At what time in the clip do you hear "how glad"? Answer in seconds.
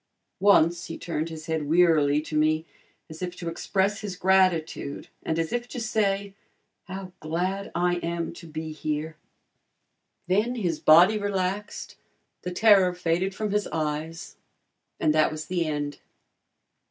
6.85-7.71